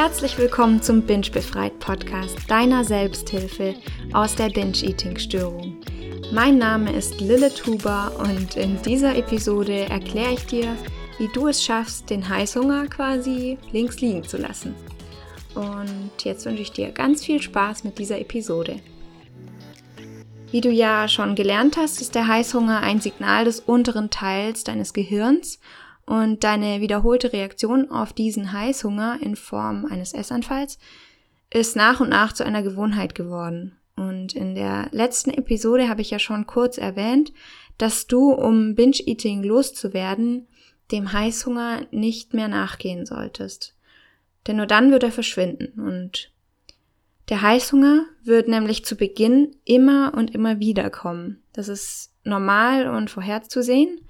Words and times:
Herzlich 0.00 0.38
willkommen 0.38 0.80
zum 0.80 1.02
Binge 1.02 1.28
Befreit 1.32 1.80
Podcast, 1.80 2.38
deiner 2.46 2.84
Selbsthilfe 2.84 3.74
aus 4.12 4.36
der 4.36 4.48
Binge-Eating-Störung. 4.48 5.76
Mein 6.32 6.56
Name 6.56 6.92
ist 6.92 7.20
Lilith 7.20 7.66
Huber 7.66 8.12
und 8.16 8.56
in 8.56 8.80
dieser 8.82 9.16
Episode 9.16 9.88
erkläre 9.90 10.34
ich 10.34 10.46
dir, 10.46 10.76
wie 11.18 11.26
du 11.26 11.48
es 11.48 11.64
schaffst, 11.64 12.10
den 12.10 12.28
Heißhunger 12.28 12.86
quasi 12.86 13.58
links 13.72 14.00
liegen 14.00 14.22
zu 14.22 14.36
lassen. 14.36 14.76
Und 15.56 16.12
jetzt 16.22 16.46
wünsche 16.46 16.62
ich 16.62 16.70
dir 16.70 16.92
ganz 16.92 17.24
viel 17.24 17.42
Spaß 17.42 17.82
mit 17.82 17.98
dieser 17.98 18.20
Episode. 18.20 18.76
Wie 20.52 20.60
du 20.60 20.70
ja 20.70 21.08
schon 21.08 21.34
gelernt 21.34 21.76
hast, 21.76 22.00
ist 22.00 22.14
der 22.14 22.28
Heißhunger 22.28 22.82
ein 22.82 23.00
Signal 23.00 23.46
des 23.46 23.58
unteren 23.58 24.10
Teils 24.10 24.62
deines 24.62 24.92
Gehirns 24.92 25.58
und 26.08 26.42
deine 26.42 26.80
wiederholte 26.80 27.34
Reaktion 27.34 27.90
auf 27.90 28.14
diesen 28.14 28.52
Heißhunger 28.52 29.18
in 29.20 29.36
Form 29.36 29.84
eines 29.84 30.14
Essanfalls 30.14 30.78
ist 31.52 31.76
nach 31.76 32.00
und 32.00 32.08
nach 32.08 32.32
zu 32.32 32.44
einer 32.44 32.62
Gewohnheit 32.62 33.14
geworden. 33.14 33.76
Und 33.94 34.34
in 34.34 34.54
der 34.54 34.88
letzten 34.92 35.30
Episode 35.30 35.88
habe 35.88 36.00
ich 36.00 36.10
ja 36.10 36.18
schon 36.18 36.46
kurz 36.46 36.78
erwähnt, 36.78 37.32
dass 37.76 38.06
du, 38.06 38.32
um 38.32 38.74
Binge-Eating 38.74 39.42
loszuwerden, 39.42 40.46
dem 40.92 41.12
Heißhunger 41.12 41.86
nicht 41.90 42.32
mehr 42.32 42.48
nachgehen 42.48 43.04
solltest. 43.04 43.76
Denn 44.46 44.56
nur 44.56 44.66
dann 44.66 44.90
wird 44.90 45.02
er 45.02 45.12
verschwinden. 45.12 45.78
Und 45.78 46.32
der 47.28 47.42
Heißhunger 47.42 48.06
wird 48.24 48.48
nämlich 48.48 48.84
zu 48.84 48.96
Beginn 48.96 49.56
immer 49.66 50.14
und 50.16 50.34
immer 50.34 50.58
wieder 50.58 50.88
kommen. 50.88 51.42
Das 51.52 51.68
ist 51.68 52.14
normal 52.24 52.88
und 52.88 53.10
vorherzusehen. 53.10 54.00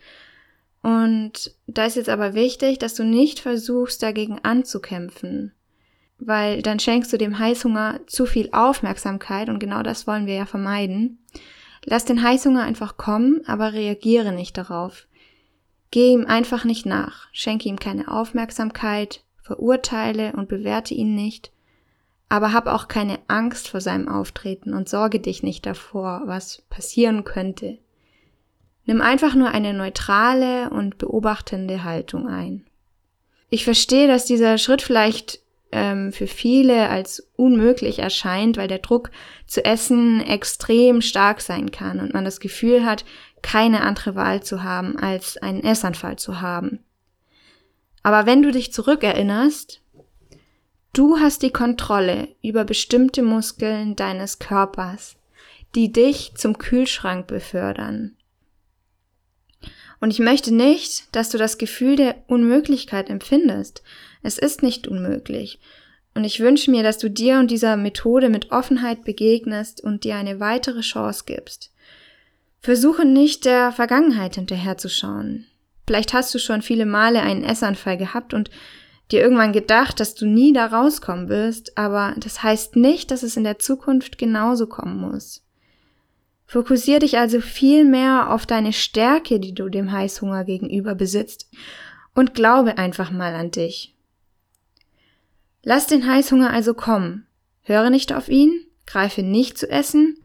Und 0.83 1.55
da 1.67 1.87
ist 1.87 1.97
jetzt 1.97 2.09
aber 2.09 2.35
wichtig, 2.35 2.79
dass 2.79 2.95
du 2.95 3.05
nicht 3.05 3.41
versuchst, 3.41 4.03
dagegen 4.03 4.39
anzukämpfen, 4.43 5.53
weil 6.19 6.63
dann 6.63 6.79
schenkst 6.79 7.13
du 7.13 7.19
dem 7.19 7.39
Heißhunger 7.39 8.01
zu 8.07 8.27
viel 8.27 8.51
Aufmerksamkeit 8.53 9.49
und 9.49 9.59
genau 9.59 9.83
das 9.83 10.07
wollen 10.07 10.27
wir 10.27 10.35
ja 10.35 10.47
vermeiden. 10.47 11.19
Lass 11.85 12.05
den 12.05 12.23
Heißhunger 12.23 12.63
einfach 12.63 12.97
kommen, 12.97 13.43
aber 13.47 13.73
reagiere 13.73 14.33
nicht 14.33 14.57
darauf. 14.57 15.09
Geh 15.91 16.13
ihm 16.13 16.27
einfach 16.27 16.65
nicht 16.65 16.87
nach, 16.87 17.29
schenke 17.33 17.69
ihm 17.69 17.79
keine 17.79 18.09
Aufmerksamkeit, 18.09 19.25
verurteile 19.43 20.33
und 20.35 20.49
bewerte 20.49 20.95
ihn 20.95 21.15
nicht, 21.15 21.51
aber 22.29 22.53
hab 22.53 22.67
auch 22.67 22.89
keine 22.89 23.19
Angst 23.27 23.69
vor 23.69 23.81
seinem 23.81 24.09
Auftreten 24.09 24.75
und 24.75 24.89
sorge 24.89 25.19
dich 25.19 25.43
nicht 25.43 25.65
davor, 25.65 26.23
was 26.27 26.63
passieren 26.69 27.25
könnte. 27.25 27.79
Nimm 28.89 29.03
einfach 29.03 29.35
nur 29.35 29.51
eine 29.51 29.75
neutrale 29.75 30.71
und 30.71 30.97
beobachtende 30.97 31.85
Haltung 31.85 32.27
ein. 32.27 32.65
Ich 33.51 33.65
verstehe, 33.65 34.09
dass 34.09 34.25
dieser 34.25 34.57
Schritt 34.57 34.81
vielleicht 34.81 35.41
ähm, 35.73 36.11
für 36.11 36.27
viele 36.27 36.89
als 36.89 37.29
unmöglich 37.37 37.99
erscheint, 37.99 38.57
weil 38.57 38.67
der 38.67 38.79
Druck 38.79 39.11
zu 39.47 39.63
essen 39.63 40.23
extrem 40.23 41.03
stark 41.03 41.43
sein 41.43 41.71
kann 41.71 42.01
und 42.01 42.15
man 42.15 42.25
das 42.25 42.41
Gefühl 42.41 42.87
hat, 42.87 43.05
keine 43.43 43.83
andere 43.83 44.15
Wahl 44.15 44.43
zu 44.43 44.63
haben, 44.63 44.99
als 44.99 45.37
einen 45.37 45.65
Essanfall 45.65 46.17
zu 46.17 46.41
haben. 46.41 46.79
Aber 48.03 48.25
wenn 48.25 48.43
du 48.43 48.51
dich 48.51 48.73
zurückerinnerst, 48.73 49.83
du 50.95 51.19
hast 51.19 51.43
die 51.43 51.53
Kontrolle 51.53 52.29
über 52.43 52.65
bestimmte 52.65 53.23
Muskeln 53.23 53.97
deines 53.97 54.39
Körpers, 54.39 55.17
die 55.75 55.93
dich 55.93 56.33
zum 56.37 56.57
Kühlschrank 56.57 57.27
befördern, 57.27 58.15
und 60.01 60.11
ich 60.11 60.19
möchte 60.19 60.55
nicht, 60.55 61.15
dass 61.15 61.31
du 61.31 61.39
das 61.39 61.59
Gefühl 61.59 61.97
der 61.97 62.17
Unmöglichkeit 62.29 63.11
empfindest. 63.11 63.83
Es 64.23 64.39
ist 64.39 64.63
nicht 64.63 64.87
unmöglich. 64.87 65.59
Und 66.15 66.25
ich 66.25 66.41
wünsche 66.41 66.71
mir, 66.71 66.83
dass 66.83 66.99
du 66.99 67.11
dir 67.11 67.39
und 67.39 67.51
dieser 67.51 67.77
Methode 67.77 68.29
mit 68.29 68.51
Offenheit 68.51 69.05
begegnest 69.05 69.83
und 69.83 70.05
dir 70.05 70.17
eine 70.17 70.41
weitere 70.41 70.81
Chance 70.81 71.25
gibst. 71.27 71.73
Versuche 72.61 73.05
nicht 73.05 73.45
der 73.45 73.73
Vergangenheit 73.73 74.35
hinterherzuschauen. 74.35 75.47
Vielleicht 75.87 76.13
hast 76.13 76.35
du 76.35 76.39
schon 76.39 76.63
viele 76.63 76.87
Male 76.87 77.23
einen 77.23 77.45
Essanfall 77.45 77.97
gehabt 77.97 78.35
und 78.35 78.51
dir 79.11 79.21
irgendwann 79.21 79.53
gedacht, 79.53 80.01
dass 80.01 80.15
du 80.15 80.27
nie 80.27 80.53
da 80.53 80.67
rauskommen 80.67 81.29
wirst, 81.29 81.79
aber 81.79 82.15
das 82.19 82.43
heißt 82.43 82.77
nicht, 82.77 83.11
dass 83.11 83.23
es 83.23 83.37
in 83.37 83.45
der 83.45 83.59
Zukunft 83.59 84.19
genauso 84.19 84.67
kommen 84.67 84.99
muss. 85.01 85.43
Fokussier 86.51 86.99
dich 86.99 87.19
also 87.19 87.43
viel 87.43 87.85
mehr 87.85 88.33
auf 88.33 88.47
deine 88.47 88.73
Stärke, 88.73 89.39
die 89.39 89.55
du 89.55 89.69
dem 89.69 89.93
Heißhunger 89.93 90.45
gegenüber 90.45 90.95
besitzt 90.95 91.51
und 92.15 92.33
glaube 92.33 92.79
einfach 92.79 93.11
mal 93.11 93.35
an 93.35 93.51
dich. 93.51 93.95
Lass 95.63 95.87
den 95.87 96.11
Heißhunger 96.11 96.51
also 96.51 96.73
kommen. 96.73 97.27
Höre 97.61 97.91
nicht 97.91 98.15
auf 98.15 98.31
ihn, 98.31 98.65
greife 98.87 99.23
nicht 99.23 99.59
zu 99.59 99.71
essen 99.71 100.17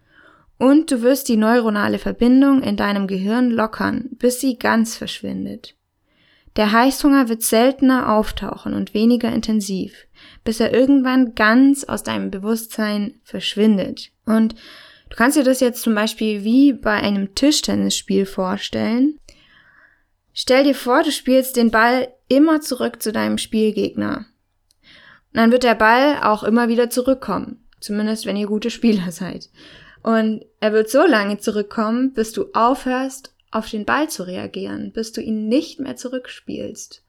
und 0.57 0.91
du 0.91 1.01
wirst 1.01 1.27
die 1.27 1.35
neuronale 1.35 1.99
Verbindung 1.99 2.63
in 2.63 2.77
deinem 2.77 3.07
Gehirn 3.07 3.51
lockern, 3.51 4.07
bis 4.13 4.39
sie 4.39 4.57
ganz 4.57 4.95
verschwindet. 4.95 5.75
Der 6.55 6.71
Heißhunger 6.71 7.27
wird 7.27 7.43
seltener 7.43 8.13
auftauchen 8.13 8.73
und 8.73 8.93
weniger 8.93 9.29
intensiv, 9.29 10.07
bis 10.45 10.61
er 10.61 10.73
irgendwann 10.73 11.35
ganz 11.35 11.83
aus 11.83 12.03
deinem 12.03 12.31
Bewusstsein 12.31 13.15
verschwindet. 13.25 14.11
Und 14.25 14.55
Du 15.13 15.17
kannst 15.17 15.37
dir 15.37 15.43
das 15.43 15.59
jetzt 15.59 15.83
zum 15.83 15.93
Beispiel 15.93 16.43
wie 16.43 16.73
bei 16.73 16.93
einem 16.93 17.35
Tischtennisspiel 17.35 18.25
vorstellen. 18.25 19.19
Stell 20.33 20.63
dir 20.63 20.73
vor, 20.73 21.03
du 21.03 21.11
spielst 21.11 21.55
den 21.55 21.69
Ball 21.69 22.11
immer 22.29 22.61
zurück 22.61 22.99
zu 22.99 23.11
deinem 23.11 23.37
Spielgegner. 23.37 24.25
Und 24.81 25.37
dann 25.37 25.51
wird 25.51 25.61
der 25.61 25.75
Ball 25.75 26.17
auch 26.23 26.41
immer 26.41 26.67
wieder 26.67 26.89
zurückkommen. 26.89 27.63
Zumindest 27.79 28.25
wenn 28.25 28.37
ihr 28.37 28.47
gute 28.47 28.71
Spieler 28.71 29.11
seid. 29.11 29.51
Und 30.01 30.45
er 30.59 30.73
wird 30.73 30.89
so 30.89 31.05
lange 31.05 31.37
zurückkommen, 31.37 32.13
bis 32.13 32.31
du 32.31 32.47
aufhörst, 32.53 33.35
auf 33.51 33.69
den 33.69 33.85
Ball 33.85 34.09
zu 34.09 34.23
reagieren, 34.23 34.93
bis 34.93 35.11
du 35.11 35.21
ihn 35.21 35.47
nicht 35.47 35.79
mehr 35.79 35.95
zurückspielst. 35.95 37.03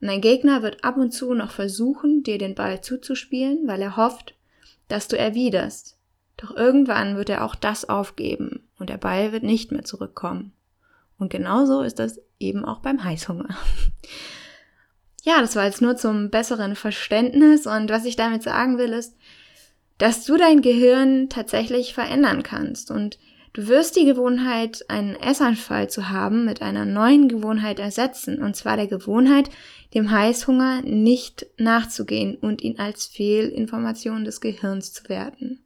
Und 0.00 0.08
dein 0.08 0.22
Gegner 0.22 0.64
wird 0.64 0.82
ab 0.82 0.96
und 0.96 1.12
zu 1.12 1.32
noch 1.34 1.52
versuchen, 1.52 2.24
dir 2.24 2.38
den 2.38 2.56
Ball 2.56 2.80
zuzuspielen, 2.80 3.68
weil 3.68 3.80
er 3.80 3.96
hofft, 3.96 4.34
dass 4.88 5.06
du 5.06 5.16
erwiderst. 5.16 5.93
Doch 6.36 6.56
irgendwann 6.56 7.16
wird 7.16 7.28
er 7.28 7.44
auch 7.44 7.54
das 7.54 7.88
aufgeben 7.88 8.68
und 8.78 8.90
der 8.90 8.98
Ball 8.98 9.32
wird 9.32 9.44
nicht 9.44 9.72
mehr 9.72 9.84
zurückkommen. 9.84 10.52
Und 11.18 11.30
genauso 11.30 11.82
ist 11.82 11.98
das 11.98 12.20
eben 12.38 12.64
auch 12.64 12.80
beim 12.80 13.04
Heißhunger. 13.04 13.48
Ja, 15.26 15.40
das 15.40 15.56
war 15.56 15.64
jetzt 15.64 15.80
nur 15.80 15.96
zum 15.96 16.28
besseren 16.28 16.76
Verständnis 16.76 17.66
und 17.66 17.88
was 17.88 18.04
ich 18.04 18.14
damit 18.14 18.42
sagen 18.42 18.76
will 18.76 18.92
ist, 18.92 19.16
dass 19.96 20.26
du 20.26 20.36
dein 20.36 20.60
Gehirn 20.60 21.30
tatsächlich 21.30 21.94
verändern 21.94 22.42
kannst 22.42 22.90
und 22.90 23.18
du 23.54 23.66
wirst 23.66 23.96
die 23.96 24.04
Gewohnheit, 24.04 24.84
einen 24.88 25.16
Essanfall 25.16 25.88
zu 25.88 26.10
haben, 26.10 26.44
mit 26.44 26.60
einer 26.60 26.84
neuen 26.84 27.28
Gewohnheit 27.28 27.78
ersetzen 27.78 28.42
und 28.42 28.54
zwar 28.54 28.76
der 28.76 28.86
Gewohnheit, 28.86 29.48
dem 29.94 30.10
Heißhunger 30.10 30.82
nicht 30.82 31.46
nachzugehen 31.56 32.36
und 32.36 32.60
ihn 32.60 32.78
als 32.78 33.06
Fehlinformation 33.06 34.26
des 34.26 34.42
Gehirns 34.42 34.92
zu 34.92 35.08
werten. 35.08 35.63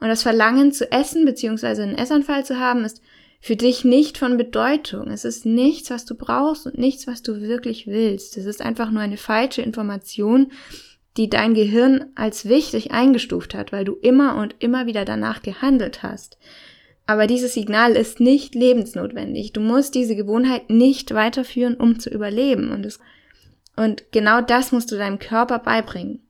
Und 0.00 0.08
das 0.08 0.22
Verlangen 0.22 0.72
zu 0.72 0.90
essen 0.90 1.26
bzw. 1.26 1.82
einen 1.82 1.94
Essanfall 1.94 2.44
zu 2.44 2.58
haben, 2.58 2.84
ist 2.84 3.02
für 3.40 3.56
dich 3.56 3.84
nicht 3.84 4.18
von 4.18 4.36
Bedeutung. 4.36 5.10
Es 5.10 5.24
ist 5.24 5.46
nichts, 5.46 5.90
was 5.90 6.04
du 6.04 6.14
brauchst 6.14 6.66
und 6.66 6.78
nichts, 6.78 7.06
was 7.06 7.22
du 7.22 7.40
wirklich 7.40 7.86
willst. 7.86 8.36
Es 8.36 8.46
ist 8.46 8.62
einfach 8.62 8.90
nur 8.90 9.02
eine 9.02 9.18
falsche 9.18 9.62
Information, 9.62 10.52
die 11.16 11.28
dein 11.28 11.54
Gehirn 11.54 12.06
als 12.14 12.48
wichtig 12.48 12.92
eingestuft 12.92 13.54
hat, 13.54 13.72
weil 13.72 13.84
du 13.84 13.94
immer 13.94 14.36
und 14.36 14.56
immer 14.58 14.86
wieder 14.86 15.04
danach 15.04 15.42
gehandelt 15.42 16.02
hast. 16.02 16.38
Aber 17.06 17.26
dieses 17.26 17.54
Signal 17.54 17.92
ist 17.92 18.20
nicht 18.20 18.54
lebensnotwendig. 18.54 19.52
Du 19.52 19.60
musst 19.60 19.94
diese 19.94 20.14
Gewohnheit 20.14 20.70
nicht 20.70 21.12
weiterführen, 21.12 21.74
um 21.74 21.98
zu 21.98 22.08
überleben. 22.08 22.70
Und, 22.70 22.86
es, 22.86 23.00
und 23.74 24.12
genau 24.12 24.40
das 24.40 24.70
musst 24.70 24.92
du 24.92 24.96
deinem 24.96 25.18
Körper 25.18 25.58
beibringen. 25.58 26.20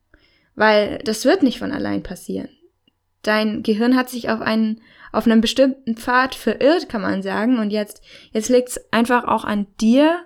Weil 0.55 0.97
das 1.05 1.23
wird 1.23 1.43
nicht 1.43 1.59
von 1.59 1.71
allein 1.71 2.03
passieren 2.03 2.49
dein 3.23 3.63
Gehirn 3.63 3.95
hat 3.95 4.09
sich 4.09 4.29
auf 4.29 4.41
einen 4.41 4.81
auf 5.11 5.25
einem 5.25 5.41
bestimmten 5.41 5.97
Pfad 5.97 6.35
verirrt, 6.35 6.89
kann 6.89 7.01
man 7.01 7.21
sagen. 7.21 7.59
Und 7.59 7.71
jetzt, 7.71 8.01
jetzt 8.31 8.49
liegt 8.49 8.69
es 8.69 8.93
einfach 8.93 9.25
auch 9.25 9.43
an 9.43 9.67
dir, 9.79 10.25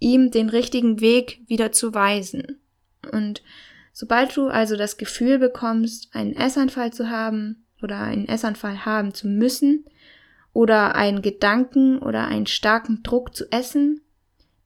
ihm 0.00 0.30
den 0.30 0.48
richtigen 0.48 1.00
Weg 1.00 1.42
wieder 1.46 1.72
zu 1.72 1.94
weisen. 1.94 2.60
Und 3.12 3.42
sobald 3.92 4.36
du 4.36 4.48
also 4.48 4.76
das 4.76 4.96
Gefühl 4.96 5.38
bekommst, 5.38 6.14
einen 6.14 6.34
Essanfall 6.34 6.92
zu 6.92 7.10
haben 7.10 7.64
oder 7.82 8.00
einen 8.00 8.26
Essanfall 8.26 8.84
haben 8.84 9.14
zu 9.14 9.28
müssen 9.28 9.84
oder 10.52 10.94
einen 10.94 11.22
Gedanken 11.22 11.98
oder 11.98 12.26
einen 12.26 12.46
starken 12.46 13.02
Druck 13.02 13.36
zu 13.36 13.50
essen, 13.52 14.00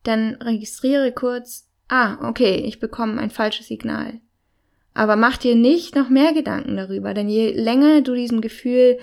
dann 0.03 0.37
registriere 0.37 1.13
kurz, 1.13 1.69
ah, 1.89 2.29
okay, 2.29 2.57
ich 2.57 2.81
bekomme 2.81 3.21
ein 3.21 3.31
falsches 3.31 3.67
Signal. 3.67 4.21
Aber 4.99 5.15
mach 5.15 5.37
dir 5.37 5.55
nicht 5.55 5.95
noch 5.95 6.09
mehr 6.09 6.33
Gedanken 6.33 6.77
darüber, 6.77 7.15
denn 7.15 7.29
je 7.29 7.53
länger 7.53 8.01
du 8.01 8.17
diesem 8.17 8.41
Gefühl 8.41 8.99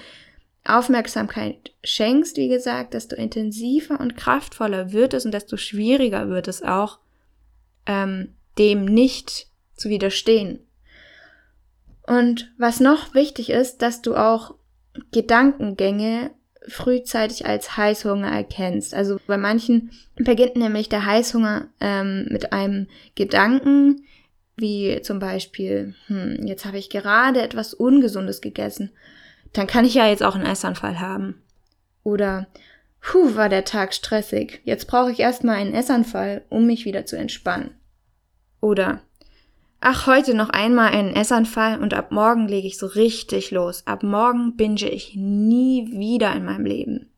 Aufmerksamkeit 0.66 1.72
schenkst, 1.86 2.36
wie 2.36 2.50
gesagt, 2.50 2.94
desto 2.94 3.16
intensiver 3.16 4.02
und 4.02 4.18
kraftvoller 4.18 4.92
wird 4.92 5.14
es 5.14 5.24
und 5.24 5.34
desto 5.34 5.56
schwieriger 5.56 6.28
wird 6.28 6.50
es 6.50 6.64
auch, 6.64 7.00
ähm, 7.86 8.34
dem 8.58 8.84
nicht 8.84 9.48
zu 9.78 9.88
widerstehen. 9.88 10.60
Und 12.06 12.52
was 12.58 12.82
noch 12.82 13.14
wichtig 13.14 13.50
ist, 13.50 13.82
dass 13.82 14.02
du 14.02 14.16
auch 14.16 14.56
Gedankengänge 15.14 16.32
frühzeitig 16.68 17.46
als 17.46 17.78
Heißhunger 17.78 18.28
erkennst. 18.28 18.94
Also 18.94 19.18
bei 19.28 19.38
manchen 19.38 19.92
beginnt 20.18 20.58
nämlich 20.58 20.90
der 20.90 21.06
Heißhunger 21.06 21.70
ähm, 21.80 22.28
mit 22.32 22.52
einem 22.52 22.88
Gedanken, 23.16 24.02
wie 24.58 25.02
zum 25.02 25.20
Beispiel, 25.20 25.96
hm, 26.08 26.46
jetzt 26.46 26.66
habe 26.66 26.78
ich 26.78 26.90
gerade 26.90 27.42
etwas 27.42 27.74
Ungesundes 27.74 28.42
gegessen, 28.42 28.92
dann 29.54 29.68
kann 29.68 29.86
ich 29.86 29.94
ja 29.94 30.08
jetzt 30.08 30.24
auch 30.24 30.36
einen 30.36 30.46
Essanfall 30.46 31.00
haben. 31.00 31.42
Oder, 32.04 32.48
puh, 33.02 33.36
war 33.36 33.50
der 33.50 33.66
Tag 33.66 33.94
stressig, 33.94 34.62
jetzt 34.64 34.88
brauche 34.88 35.12
ich 35.12 35.20
erstmal 35.20 35.56
einen 35.56 35.74
Essanfall, 35.74 36.44
um 36.50 36.66
mich 36.66 36.86
wieder 36.86 37.06
zu 37.06 37.18
entspannen. 37.18 37.72
Oder, 38.62 39.02
ach, 39.82 40.08
heute 40.08 40.34
noch 40.34 40.50
einmal 40.50 40.92
einen 40.92 41.16
Essanfall 41.16 41.80
und 41.80 41.94
ab 41.94 42.12
morgen 42.12 42.48
lege 42.48 42.68
ich 42.68 42.78
so 42.78 42.88
richtig 42.88 43.52
los. 43.52 43.86
Ab 43.86 44.04
morgen 44.04 44.56
binge 44.56 44.90
ich 44.90 45.16
nie 45.16 45.92
wieder 45.92 46.34
in 46.34 46.46
meinem 46.46 46.66
Leben. 46.66 47.10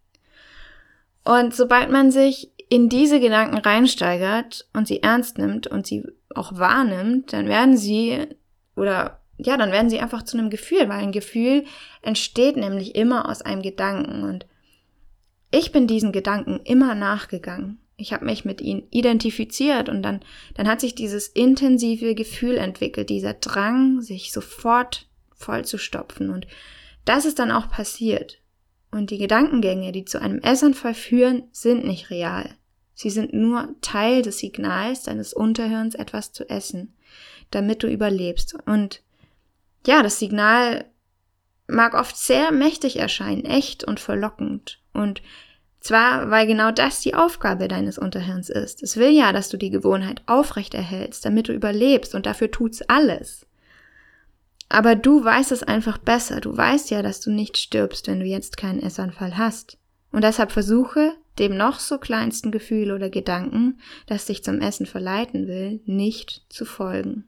Und 1.23 1.53
sobald 1.53 1.91
man 1.91 2.11
sich 2.11 2.51
in 2.69 2.89
diese 2.89 3.19
Gedanken 3.19 3.57
reinsteigert 3.57 4.67
und 4.73 4.87
sie 4.87 5.03
ernst 5.03 5.37
nimmt 5.37 5.67
und 5.67 5.85
sie 5.85 6.03
auch 6.35 6.57
wahrnimmt, 6.57 7.33
dann 7.33 7.47
werden 7.47 7.77
sie 7.77 8.27
oder 8.75 9.21
ja, 9.38 9.56
dann 9.56 9.71
werden 9.71 9.89
sie 9.89 10.00
einfach 10.00 10.24
zu 10.24 10.38
einem 10.38 10.50
Gefühl, 10.50 10.89
weil 10.89 11.00
ein 11.00 11.12
Gefühl 11.12 11.65
entsteht 12.01 12.57
nämlich 12.57 12.95
immer 12.95 13.29
aus 13.29 13.41
einem 13.41 13.62
Gedanken 13.62 14.24
und 14.24 14.47
ich 15.51 15.71
bin 15.71 15.88
diesen 15.88 16.12
Gedanken 16.12 16.59
immer 16.63 16.95
nachgegangen. 16.95 17.79
Ich 17.95 18.13
habe 18.13 18.25
mich 18.25 18.45
mit 18.45 18.62
ihnen 18.62 18.83
identifiziert 18.91 19.89
und 19.89 20.03
dann, 20.03 20.19
dann 20.56 20.68
hat 20.68 20.81
sich 20.81 20.94
dieses 20.94 21.27
intensive 21.29 22.15
Gefühl 22.15 22.57
entwickelt, 22.57 23.09
dieser 23.09 23.33
Drang, 23.33 24.01
sich 24.01 24.31
sofort 24.31 25.07
voll 25.33 25.65
zu 25.65 25.77
stopfen. 25.77 26.30
Und 26.30 26.47
das 27.06 27.25
ist 27.25 27.39
dann 27.39 27.51
auch 27.51 27.69
passiert. 27.69 28.39
Und 28.91 29.09
die 29.09 29.18
Gedankengänge, 29.18 29.91
die 29.91 30.06
zu 30.06 30.21
einem 30.21 30.39
Essanfall 30.39 30.94
führen, 30.94 31.44
sind 31.51 31.85
nicht 31.85 32.09
real. 32.09 32.56
Sie 32.97 33.11
sind 33.11 33.31
nur 33.31 33.75
Teil 33.81 34.23
des 34.23 34.39
Signals 34.39 35.03
deines 35.03 35.31
Unterhirns, 35.31 35.94
etwas 35.94 36.33
zu 36.33 36.49
essen, 36.49 36.95
damit 37.51 37.83
du 37.83 37.88
überlebst. 37.88 38.57
Und 38.65 39.03
ja, 39.85 40.01
das 40.01 40.17
Signal 40.17 40.85
mag 41.67 41.94
oft 41.94 42.17
sehr 42.17 42.51
mächtig 42.51 42.97
erscheinen, 42.97 43.45
echt 43.45 43.83
und 43.83 43.99
verlockend. 43.99 44.79
Und 44.94 45.21
zwar, 45.79 46.31
weil 46.31 46.47
genau 46.47 46.71
das 46.71 47.01
die 47.01 47.13
Aufgabe 47.13 47.67
deines 47.67 47.99
Unterhirns 47.99 48.49
ist. 48.49 48.81
Es 48.81 48.97
will 48.97 49.11
ja, 49.11 49.31
dass 49.31 49.49
du 49.49 49.57
die 49.57 49.69
Gewohnheit 49.69 50.23
aufrecht 50.25 50.73
erhältst, 50.73 51.23
damit 51.23 51.49
du 51.49 51.53
überlebst 51.53 52.15
und 52.15 52.25
dafür 52.25 52.49
tut's 52.49 52.81
alles. 52.81 53.45
Aber 54.69 54.95
du 54.95 55.23
weißt 55.23 55.51
es 55.51 55.61
einfach 55.61 55.99
besser. 55.99 56.41
Du 56.41 56.57
weißt 56.57 56.89
ja, 56.89 57.03
dass 57.03 57.21
du 57.21 57.29
nicht 57.29 57.57
stirbst, 57.57 58.07
wenn 58.07 58.21
du 58.21 58.25
jetzt 58.25 58.57
keinen 58.57 58.81
Essanfall 58.81 59.38
hast. 59.38 59.77
Und 60.11 60.23
deshalb 60.23 60.51
versuche, 60.51 61.13
dem 61.39 61.55
noch 61.55 61.79
so 61.79 61.97
kleinsten 61.97 62.51
Gefühl 62.51 62.91
oder 62.91 63.09
Gedanken, 63.09 63.79
das 64.05 64.25
dich 64.25 64.43
zum 64.43 64.59
Essen 64.59 64.85
verleiten 64.85 65.47
will, 65.47 65.81
nicht 65.85 66.45
zu 66.49 66.65
folgen. 66.65 67.25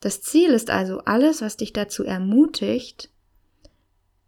Das 0.00 0.22
Ziel 0.22 0.50
ist 0.50 0.70
also 0.70 1.00
alles, 1.00 1.42
was 1.42 1.56
dich 1.56 1.72
dazu 1.72 2.04
ermutigt, 2.04 3.10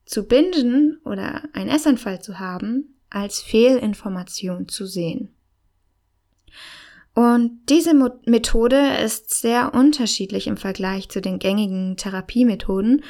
zu 0.05 0.25
bingen 0.25 1.01
oder 1.05 1.43
einen 1.55 1.71
Essanfall 1.71 2.21
zu 2.21 2.39
haben, 2.39 2.97
als 3.09 3.41
Fehlinformation 3.41 4.69
zu 4.69 4.87
sehen. 4.87 5.31
Und 7.15 7.61
diese 7.69 7.95
Methode 8.25 8.97
ist 9.05 9.31
sehr 9.31 9.75
unterschiedlich 9.75 10.47
im 10.47 10.57
Vergleich 10.57 11.09
zu 11.11 11.21
den 11.21 11.39
gängigen 11.39 11.97
Therapiemethoden, 11.97 13.05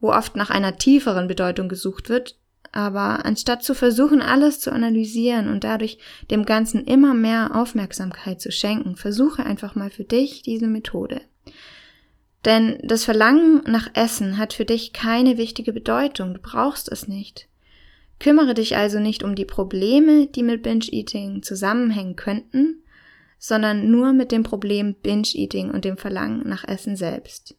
wo 0.00 0.12
oft 0.12 0.36
nach 0.36 0.50
einer 0.50 0.76
tieferen 0.76 1.28
Bedeutung 1.28 1.68
gesucht 1.68 2.08
wird, 2.08 2.38
aber 2.72 3.24
anstatt 3.24 3.62
zu 3.62 3.74
versuchen, 3.74 4.20
alles 4.20 4.60
zu 4.60 4.72
analysieren 4.72 5.48
und 5.48 5.64
dadurch 5.64 5.98
dem 6.30 6.44
Ganzen 6.44 6.84
immer 6.84 7.14
mehr 7.14 7.54
Aufmerksamkeit 7.54 8.40
zu 8.40 8.52
schenken, 8.52 8.96
versuche 8.96 9.44
einfach 9.44 9.74
mal 9.74 9.90
für 9.90 10.04
dich 10.04 10.42
diese 10.42 10.66
Methode. 10.66 11.20
Denn 12.44 12.78
das 12.82 13.04
Verlangen 13.04 13.62
nach 13.66 13.90
Essen 13.94 14.38
hat 14.38 14.52
für 14.52 14.64
dich 14.64 14.92
keine 14.92 15.38
wichtige 15.38 15.72
Bedeutung, 15.72 16.34
du 16.34 16.40
brauchst 16.40 16.90
es 16.90 17.08
nicht. 17.08 17.48
Kümmere 18.20 18.54
dich 18.54 18.76
also 18.76 18.98
nicht 18.98 19.22
um 19.22 19.34
die 19.34 19.44
Probleme, 19.44 20.26
die 20.26 20.42
mit 20.42 20.62
Binge-Eating 20.62 21.42
zusammenhängen 21.42 22.16
könnten, 22.16 22.82
sondern 23.38 23.90
nur 23.90 24.12
mit 24.12 24.32
dem 24.32 24.42
Problem 24.42 24.94
Binge-Eating 24.94 25.70
und 25.70 25.84
dem 25.84 25.96
Verlangen 25.96 26.48
nach 26.48 26.66
Essen 26.66 26.96
selbst. 26.96 27.56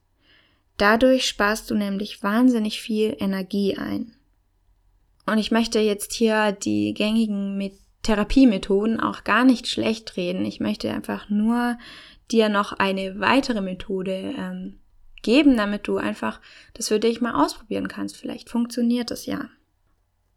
Dadurch 0.78 1.26
sparst 1.28 1.70
du 1.72 1.76
nämlich 1.76 2.24
wahnsinnig 2.24 2.82
viel 2.82 3.16
Energie 3.20 3.78
ein. 3.78 4.16
Und 5.32 5.38
ich 5.38 5.52
möchte 5.52 5.80
jetzt 5.80 6.14
hier 6.14 6.52
die 6.52 6.94
gängigen 6.94 7.58
Therapiemethoden 8.04 9.00
auch 9.00 9.24
gar 9.24 9.44
nicht 9.44 9.68
schlecht 9.68 10.18
reden. 10.18 10.46
Ich 10.46 10.60
möchte 10.60 10.92
einfach 10.92 11.30
nur 11.30 11.78
dir 12.32 12.50
noch 12.50 12.74
eine 12.74 13.20
weitere 13.20 13.62
Methode 13.62 14.34
ähm, 14.38 14.80
geben, 15.22 15.58
damit 15.58 15.88
du 15.88 15.98
einfach 15.98 16.40
das 16.74 16.88
für 16.88 17.00
dich 17.00 17.22
mal 17.22 17.34
ausprobieren 17.34 17.88
kannst. 17.88 18.18
Vielleicht 18.18 18.50
funktioniert 18.50 19.12
es 19.12 19.26
ja. 19.26 19.50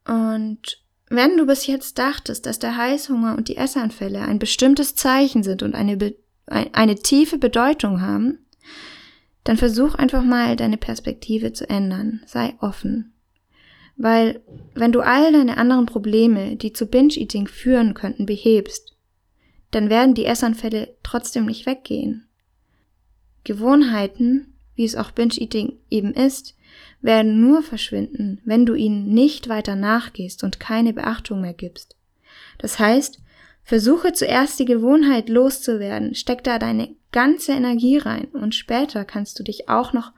Und 0.06 0.82
wenn 1.08 1.36
du 1.36 1.46
bis 1.46 1.66
jetzt 1.66 1.98
dachtest, 1.98 2.46
dass 2.46 2.58
der 2.58 2.76
Heißhunger 2.76 3.36
und 3.36 3.48
die 3.48 3.56
Essanfälle 3.56 4.22
ein 4.22 4.38
bestimmtes 4.38 4.94
Zeichen 4.94 5.42
sind 5.42 5.62
und 5.62 5.74
eine, 5.74 5.96
Be 5.96 6.16
eine 6.46 6.96
tiefe 6.96 7.38
Bedeutung 7.38 8.00
haben, 8.00 8.38
dann 9.44 9.56
versuch 9.56 9.94
einfach 9.94 10.24
mal 10.24 10.56
deine 10.56 10.76
Perspektive 10.76 11.52
zu 11.52 11.68
ändern. 11.68 12.22
Sei 12.26 12.54
offen. 12.60 13.11
Weil 13.96 14.40
wenn 14.74 14.92
du 14.92 15.00
all 15.00 15.32
deine 15.32 15.56
anderen 15.56 15.86
Probleme, 15.86 16.56
die 16.56 16.72
zu 16.72 16.86
Binge-Eating 16.86 17.46
führen 17.46 17.94
könnten, 17.94 18.26
behebst, 18.26 18.96
dann 19.70 19.90
werden 19.90 20.14
die 20.14 20.26
Essanfälle 20.26 20.94
trotzdem 21.02 21.46
nicht 21.46 21.66
weggehen. 21.66 22.26
Gewohnheiten, 23.44 24.54
wie 24.74 24.84
es 24.84 24.96
auch 24.96 25.10
Binge-Eating 25.10 25.78
eben 25.90 26.14
ist, 26.14 26.56
werden 27.00 27.40
nur 27.40 27.62
verschwinden, 27.62 28.40
wenn 28.44 28.64
du 28.64 28.74
ihnen 28.74 29.12
nicht 29.12 29.48
weiter 29.48 29.76
nachgehst 29.76 30.44
und 30.44 30.60
keine 30.60 30.92
Beachtung 30.92 31.40
mehr 31.40 31.52
gibst. 31.52 31.96
Das 32.58 32.78
heißt, 32.78 33.20
versuche 33.64 34.12
zuerst 34.12 34.58
die 34.58 34.64
Gewohnheit 34.64 35.28
loszuwerden, 35.28 36.14
steck 36.14 36.44
da 36.44 36.58
deine 36.58 36.94
ganze 37.10 37.52
Energie 37.52 37.98
rein 37.98 38.26
und 38.32 38.54
später 38.54 39.04
kannst 39.04 39.38
du 39.38 39.42
dich 39.42 39.68
auch 39.68 39.92
noch 39.92 40.12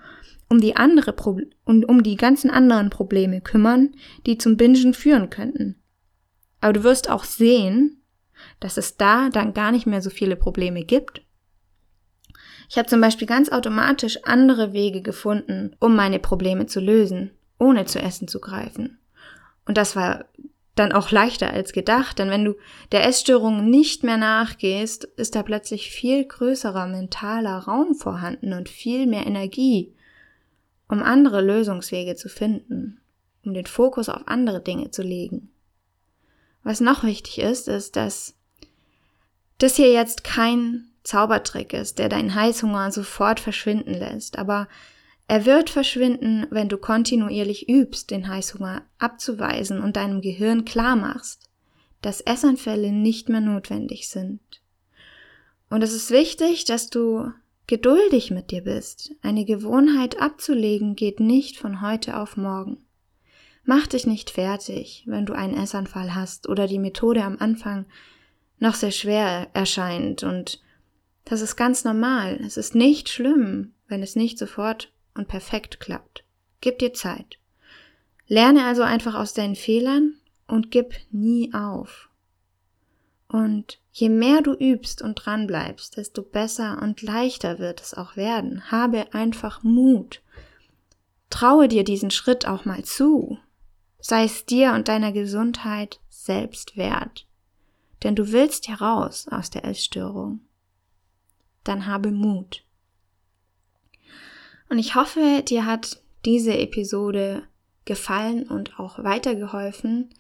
um 0.55 0.61
die 0.61 0.77
andere 0.77 1.13
Pro 1.13 1.39
und 1.65 1.85
um 1.85 2.03
die 2.03 2.17
ganzen 2.17 2.51
anderen 2.51 2.91
Probleme 2.91 3.41
kümmern, 3.41 3.95
die 4.27 4.39
zum 4.39 4.57
Bingen 4.57 4.95
führen 4.95 5.31
könnten. 5.31 5.77
Aber 6.61 6.73
du 6.73 6.85
wirst 6.85 7.11
auch 7.11 7.25
sehen, 7.25 8.03
dass 8.61 8.77
es 8.77 8.97
da 8.97 9.29
dann 9.31 9.53
gar 9.53 9.73
nicht 9.73 9.87
mehr 9.87 10.01
so 10.01 10.11
viele 10.11 10.37
Probleme 10.37 10.85
gibt 10.85 11.25
ich 12.69 12.79
habe 12.79 12.89
zum 12.89 13.01
Beispiel 13.01 13.27
ganz 13.27 13.51
automatisch 13.51 14.19
andere 14.25 14.73
Wege 14.73 15.03
gefunden, 15.03 15.77
um 15.81 15.95
meine 15.95 16.19
Probleme 16.19 16.67
zu 16.67 16.81
lösen, 16.81 17.31
ohne 17.59 17.85
zu 17.85 18.01
Essen 18.01 18.29
zu 18.29 18.41
greifen. 18.41 18.99
Und 19.67 19.77
das 19.77 19.97
war 19.97 20.27
dann 20.75 20.93
auch 20.93 21.11
leichter 21.11 21.51
als 21.51 21.73
gedacht, 21.73 22.19
denn 22.19 22.31
wenn 22.31 22.45
du 22.45 22.57
der 22.91 23.07
Essstörung 23.07 23.71
nicht 23.71 24.03
mehr 24.03 24.17
nachgehst, 24.17 25.05
ist 25.05 25.37
da 25.37 25.43
plötzlich 25.45 25.91
viel 25.91 26.25
größerer 26.25 26.89
mentaler 26.89 27.59
Raum 27.59 27.95
vorhanden 27.95 28.53
und 28.53 28.69
viel 28.69 29.07
mehr 29.07 29.27
Energie, 29.27 29.95
um 30.95 31.03
andere 31.03 31.43
Lösungswege 31.43 32.15
zu 32.15 32.29
finden, 32.29 33.01
um 33.45 33.53
den 33.53 33.67
Fokus 33.67 34.09
auf 34.09 34.23
andere 34.27 34.63
Dinge 34.63 34.91
zu 34.91 35.03
legen. 35.03 35.51
Was 36.63 36.81
noch 36.81 37.03
wichtig 37.03 37.39
ist, 37.39 37.69
ist, 37.69 37.97
dass 37.97 38.35
das 39.59 39.77
hier 39.77 39.93
jetzt 39.93 40.25
kein 40.25 40.87
Zaubertrick 41.03 41.73
ist, 41.75 41.99
der 41.99 42.09
deinen 42.09 42.35
Heißhunger 42.35 42.91
sofort 42.93 43.41
verschwinden 43.41 43.93
lässt, 43.93 44.39
aber 44.39 44.69
er 45.27 45.45
wird 45.47 45.69
verschwinden, 45.69 46.47
wenn 46.51 46.69
du 46.69 46.77
kontinuierlich 46.77 47.69
übst, 47.69 48.11
den 48.11 48.29
Heißhunger 48.29 48.83
abzuweisen 48.99 49.81
und 49.81 49.97
deinem 49.97 50.21
Gehirn 50.21 50.65
klar 50.65 50.97
machst, 50.97 51.51
dass 52.03 52.21
Essanfälle 52.21 52.93
nicht 52.93 53.29
mehr 53.29 53.41
notwendig 53.41 54.09
sind. 54.09 54.41
Und 55.71 55.83
es 55.83 55.93
ist 55.93 56.11
wichtig, 56.11 56.67
dass 56.67 56.89
du 56.89 57.33
geduldig 57.67 58.31
mit 58.31 58.51
dir 58.51 58.63
bist. 58.63 59.15
Eine 59.23 59.45
Gewohnheit 59.45 60.21
abzulegen 60.21 60.97
geht 60.97 61.21
nicht 61.21 61.57
von 61.57 61.81
heute 61.81 62.19
auf 62.19 62.37
morgen. 62.37 62.85
Mach 63.65 63.87
dich 63.87 64.07
nicht 64.07 64.31
fertig, 64.31 65.05
wenn 65.07 65.25
du 65.25 65.33
einen 65.33 65.57
Essanfall 65.57 66.15
hast 66.15 66.49
oder 66.49 66.67
die 66.67 66.79
Methode 66.79 67.25
am 67.25 67.39
Anfang 67.39 67.87
noch 68.59 68.75
sehr 68.75 68.91
schwer 68.91 69.49
erscheint 69.55 70.23
und 70.23 70.61
das 71.25 71.41
ist 71.41 71.57
ganz 71.57 71.85
normal. 71.85 72.39
Es 72.45 72.59
ist 72.59 72.75
nicht 72.75 73.09
schlimm, 73.09 73.73
wenn 73.89 74.03
es 74.03 74.17
nicht 74.17 74.39
sofort 74.39 74.93
und 75.15 75.29
perfekt 75.29 75.81
klappt. 75.81 76.25
Gib 76.61 76.79
dir 76.79 76.93
Zeit. 76.93 77.39
Lerne 78.27 78.65
also 78.65 78.83
einfach 78.83 79.15
aus 79.15 79.33
deinen 79.33 79.55
Fehlern 79.57 80.15
und 80.47 80.71
gib 80.71 80.95
nie 81.11 81.53
auf. 81.55 82.11
Und 83.29 83.81
je 83.97 84.09
mehr 84.09 84.43
du 84.43 84.55
übst 84.55 85.03
und 85.03 85.15
dran 85.15 85.47
bleibst, 85.47 85.97
desto 85.97 86.23
besser 86.23 86.83
und 86.83 87.01
leichter 87.01 87.61
wird 87.61 87.81
es 87.81 87.95
auch 87.95 88.17
werden. 88.17 88.73
Habe 88.73 89.15
einfach 89.15 89.63
Mut. 89.63 90.21
Traue 91.31 91.69
dir 91.69 91.85
diesen 91.85 92.11
Schritt 92.11 92.45
auch 92.45 92.65
mal 92.65 92.85
zu. 92.85 93.39
Sei 94.01 94.25
es 94.25 94.45
dir 94.47 94.73
und 94.73 94.89
deiner 94.89 95.13
Gesundheit 95.13 96.01
selbst 96.09 96.77
wert. 96.77 97.29
Denn 98.03 98.17
du 98.17 98.33
willst 98.33 98.67
heraus 98.67 99.29
aus 99.29 99.51
der 99.51 99.65
Essstörung. 99.65 100.41
Dann 101.63 101.87
habe 101.87 102.11
Mut. 102.11 102.65
Und 104.69 104.81
ich 104.81 104.97
hoffe, 104.97 105.45
dir 105.47 105.67
hat 105.67 106.03
diese 106.25 106.59
Episode 106.59 107.45
gefallen 107.85 108.49
und 108.49 108.81
auch 108.81 108.99
weitergeholfen. 108.99 110.13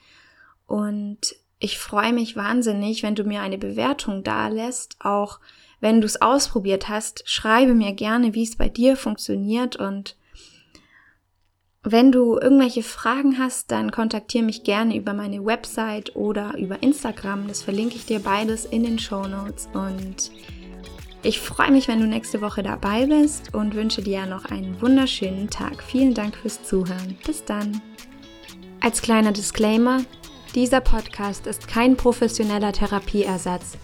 Und 0.68 1.34
ich 1.58 1.78
freue 1.78 2.12
mich 2.12 2.36
wahnsinnig, 2.36 3.02
wenn 3.02 3.14
du 3.14 3.24
mir 3.24 3.40
eine 3.40 3.58
Bewertung 3.58 4.22
da 4.22 4.48
lässt. 4.48 4.96
Auch 5.00 5.40
wenn 5.80 6.00
du 6.00 6.06
es 6.06 6.20
ausprobiert 6.20 6.88
hast, 6.88 7.22
schreibe 7.28 7.74
mir 7.74 7.92
gerne, 7.92 8.34
wie 8.34 8.42
es 8.42 8.56
bei 8.56 8.68
dir 8.68 8.96
funktioniert. 8.96 9.76
Und 9.76 10.16
wenn 11.82 12.12
du 12.12 12.38
irgendwelche 12.38 12.82
Fragen 12.82 13.38
hast, 13.38 13.70
dann 13.70 13.92
kontaktiere 13.92 14.44
mich 14.44 14.64
gerne 14.64 14.96
über 14.96 15.12
meine 15.12 15.44
Website 15.44 16.16
oder 16.16 16.56
über 16.56 16.82
Instagram. 16.82 17.46
Das 17.48 17.62
verlinke 17.62 17.96
ich 17.96 18.06
dir 18.06 18.20
beides 18.20 18.64
in 18.64 18.82
den 18.82 18.98
Show 18.98 19.26
Notes. 19.26 19.68
Und 19.74 20.30
ich 21.22 21.40
freue 21.40 21.70
mich, 21.70 21.88
wenn 21.88 22.00
du 22.00 22.06
nächste 22.06 22.40
Woche 22.40 22.62
dabei 22.62 23.06
bist 23.06 23.54
und 23.54 23.74
wünsche 23.74 24.02
dir 24.02 24.26
noch 24.26 24.46
einen 24.46 24.80
wunderschönen 24.80 25.48
Tag. 25.48 25.82
Vielen 25.82 26.14
Dank 26.14 26.36
fürs 26.36 26.62
Zuhören. 26.62 27.16
Bis 27.26 27.44
dann. 27.44 27.80
Als 28.80 29.00
kleiner 29.00 29.32
Disclaimer, 29.32 30.02
dieser 30.54 30.80
Podcast 30.80 31.46
ist 31.46 31.68
kein 31.68 31.96
professioneller 31.96 32.72
Therapieersatz. 32.72 33.76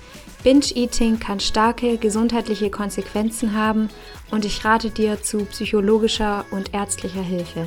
Binge-Eating 0.44 1.18
kann 1.18 1.40
starke 1.40 1.98
gesundheitliche 1.98 2.70
Konsequenzen 2.70 3.54
haben 3.54 3.90
und 4.30 4.44
ich 4.44 4.64
rate 4.64 4.90
dir 4.90 5.22
zu 5.22 5.44
psychologischer 5.46 6.44
und 6.50 6.72
ärztlicher 6.72 7.22
Hilfe. 7.22 7.66